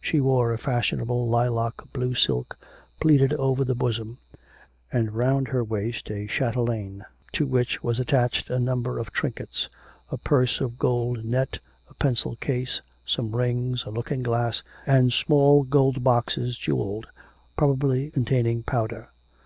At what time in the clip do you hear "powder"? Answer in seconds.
18.62-19.10